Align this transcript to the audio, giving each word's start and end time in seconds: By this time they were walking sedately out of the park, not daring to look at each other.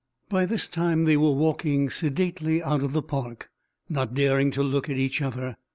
By 0.29 0.47
this 0.47 0.67
time 0.67 1.05
they 1.05 1.15
were 1.15 1.29
walking 1.33 1.91
sedately 1.91 2.63
out 2.63 2.81
of 2.81 2.91
the 2.93 3.03
park, 3.03 3.51
not 3.87 4.15
daring 4.15 4.49
to 4.49 4.63
look 4.63 4.89
at 4.89 4.97
each 4.97 5.21
other. 5.21 5.57